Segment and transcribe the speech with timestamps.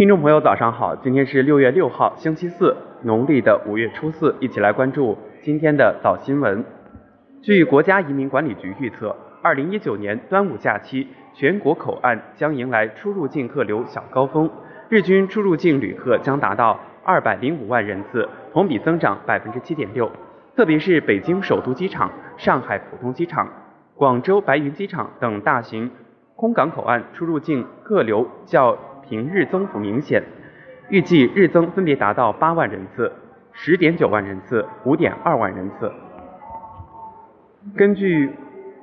[0.00, 0.96] 听众朋友，早上好！
[0.96, 6.64] 今天是六月六号，星期四，农历的五月初四，一起来关注今天的早新闻。
[7.42, 14.50] 据国家移民管理局预测，二零一九年端午假期，全国口岸将迎来出入境客流小高峰，
[14.88, 20.10] 日均出入境旅客将达到二百零五万人次，同比增长百分之七点六。
[20.56, 23.46] 特别是北京首都机场、上海浦东机场、
[23.94, 25.90] 广州白云机场等大型
[26.36, 28.78] 空港口岸出入境客流较
[29.10, 30.22] 平日增幅明显，
[30.88, 33.10] 预计日增分别达到八万人次、
[33.52, 35.92] 十点九万人次、五点二万人次。
[37.76, 38.30] 根据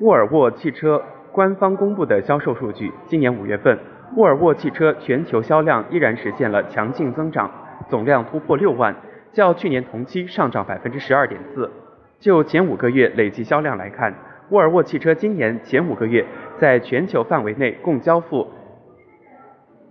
[0.02, 3.80] 沃尔沃汽车官方公布的销售数据，今年五月份，
[4.18, 7.50] 沃尔沃汽车全球销量依然实现了强劲增长，
[7.88, 8.94] 总量突破六万，
[9.32, 11.72] 较去年同期上涨百分之十二点四。
[12.20, 14.14] 就前五个月累计销量来看，
[14.50, 16.26] 沃尔沃汽车今年前五个月
[16.60, 18.46] 在全球范围内共交付。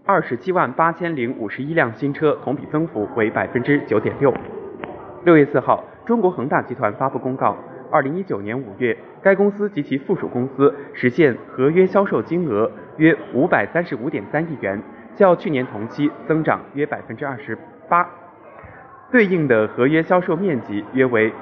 [0.08, 4.32] 二十七万八千零五十一辆新车，同比增幅为百分之九点六。
[5.24, 7.56] 六月四号，中国恒大集团发布公告，
[7.90, 14.80] 二零一九年五月，该公司及其附属公司实现合约销售金额约五百三十五点三亿元，
[15.16, 18.08] 较去年同期增长约百分之二十八，
[19.10, 21.32] 对应的合约销售面积约为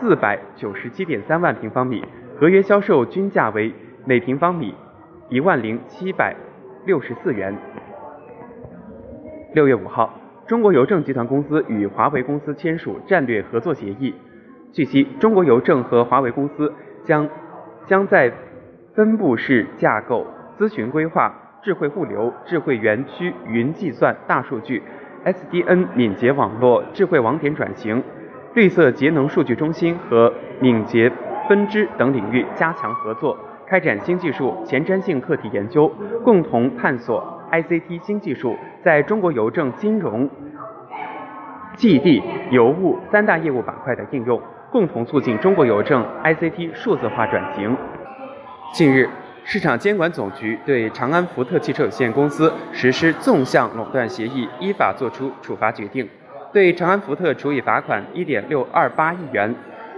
[0.00, 2.04] 四百九十七点三万平方米，
[2.40, 3.72] 合约销售均价为
[4.04, 4.74] 每平方米
[5.28, 6.34] 一万零七百
[6.84, 7.56] 六十四元。
[9.54, 10.12] 六月五号，
[10.46, 14.14] 中国邮政集团公司与华为公司签署战略合作协议。
[14.72, 16.70] 据悉，中国邮政和华为公司
[17.02, 17.26] 将
[17.86, 18.30] 将在
[18.94, 20.26] 分布式架构、
[20.58, 24.82] 咨询规划、智慧物流、智慧园区、云计算、大数据、
[25.24, 28.02] SDN 敏捷网络、智慧网点转型、
[28.52, 31.10] 绿色节能数据中心和敏捷
[31.48, 33.34] 分支等领域加强合作，
[33.66, 35.90] 开展新技术前瞻性课题研究，
[36.22, 37.37] 共同探索。
[37.52, 40.28] ICT 新技术在中国邮政金融、
[41.76, 44.40] 寄递、邮务三大业务板块的应用，
[44.70, 47.76] 共同促进中国邮政 ICT 数字化转型。
[48.72, 49.08] 近日，
[49.44, 56.08] 市场监管总局对长安福特汽车有限公司实施纵向垄断协议依法作出处罚决定，
[56.52, 59.54] 对长安福特处以罚款1.628亿元。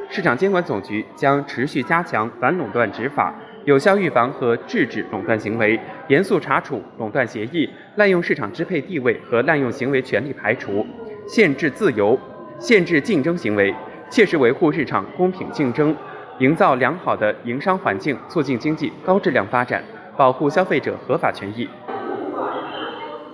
[0.08, 3.32] 市场监管总局将持续加强反垄断执法。
[3.65, 5.78] 有效预防和制止垄断行为，
[6.09, 10.87] 严肃查处垄断协议滥用市场支配地位和滥用行为权利排除、
[11.26, 12.19] 限制自由、
[12.59, 13.75] 限制竞争行为，
[14.09, 15.94] 切实维护市场公平竞争，
[16.38, 19.84] 营造良好的营商环境，促进经济高质量发展，
[20.16, 21.69] 保护消费者合法权益。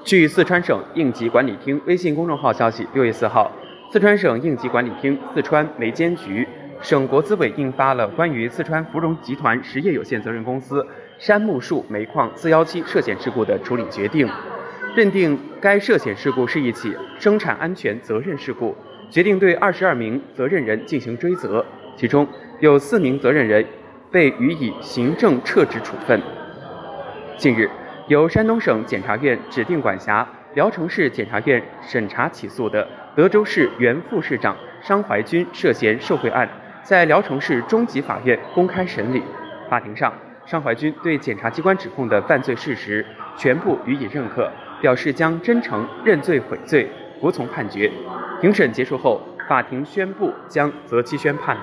[0.05, 3.51] 据四川省应急管理厅微信公众号消息，六月四号，
[3.93, 6.47] 四川省应急管理厅四川煤监局。
[6.83, 10.87] 省国资委印发了关于四川芙蓉集团实业有限责任公司
[11.19, 14.29] 杉木树煤矿四幺七涉险事故的处理决定，
[14.95, 18.77] 认定该涉险事故是一起生产安全责任事故，
[19.11, 21.65] 决定对二十二名责任人进行追责，
[21.97, 22.27] 其中
[22.61, 23.65] 有四名责任人
[24.11, 26.21] 被予以行政撤职处分。
[27.37, 27.69] 近日，
[28.07, 36.49] 由山东省检察院指定管辖、聊城市检察院审查起诉的德州市原副市长商怀军涉嫌受贿案。
[36.87, 39.21] 在聊城市中级法院公开审理，
[39.69, 40.13] 法庭上，
[40.47, 43.05] 尚怀军对检察机关指控的犯罪事实
[43.37, 44.49] 全部予以认可，
[44.81, 46.89] 表示将真诚认罪悔罪，
[47.21, 47.91] 服从判决。
[48.41, 51.57] 庭审结束后，法庭宣布将择期宣判。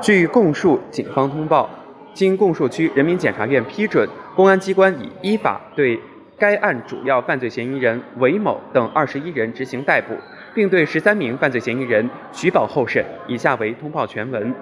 [0.00, 1.68] 据供述警方通报，
[2.14, 6.00] 经供述区人民检察院批准，公安机关已依法对
[6.38, 10.14] 该案主要犯罪嫌疑人韦某等二十一人执行逮捕。
[10.54, 13.04] 并对十三名犯罪嫌疑人取保候审。
[13.26, 14.54] 以下为通报全文。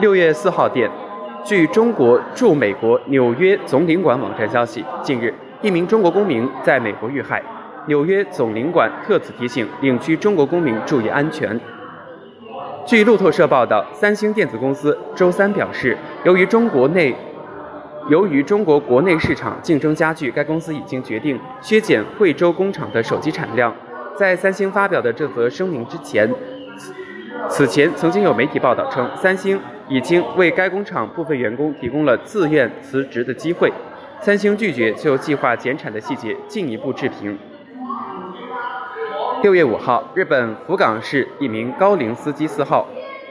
[0.00, 0.90] 六月四号电，
[1.44, 7.42] 据中国驻美国纽约总领馆网站消息，近日一名中国公民在美国遇害，
[7.86, 11.60] 纽约总领馆特此提醒领区中国公民注意安全。
[12.86, 17.14] 据路透社报道，三星电子公司周三表示，由于中国内
[18.08, 23.72] 由于中国国内市场竞争加剧，该公司已经决定削减惠州工厂的手机产量。
[24.18, 26.30] 在三星发表的这则声明之前，
[27.48, 33.72] 此前曾经有媒体报道称，三星已经为该工厂部分员工提供了自愿辞职的机会。
[34.20, 37.36] 三星拒绝就计划减产的细节进一步置评。
[39.42, 42.86] 六月五号，日本福冈市一名高龄司机四号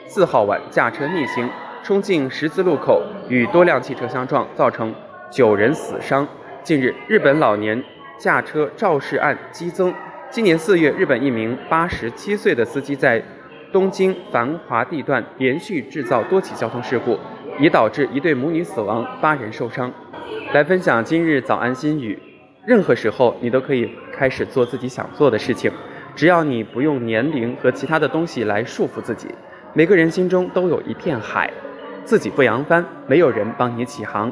[0.08, 1.50] 四号晚驾车逆行
[1.84, 4.94] 冲进十字路口，与多辆汽车相撞，造成
[5.30, 6.28] 九人死伤。
[6.64, 7.82] 近日，日本老年
[8.18, 9.94] 驾车肇事案激增。
[10.32, 13.22] 今年四月，日本一名八十七岁的司机在
[13.70, 17.20] 东京繁华地段连续制造多起交通事故，
[17.60, 19.92] 已导致一对母女死亡，八人受伤。
[20.54, 22.18] 来分享今日早安心语：
[22.66, 25.70] 任何时候你都可以开始做自己想做的事情，
[26.16, 29.28] 只要你不用年龄和其他的东西来束缚自己。
[29.74, 31.52] 每个人心中都有一片海，
[32.06, 34.32] 自己不扬帆，没有人帮你起航。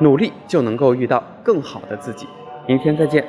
[0.00, 2.26] 努力就能够遇到更好的自己。
[2.66, 3.22] 明天再见。